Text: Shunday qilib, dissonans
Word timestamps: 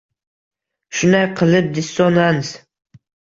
Shunday 0.99 1.25
qilib, 1.41 1.67
dissonans 1.77 2.51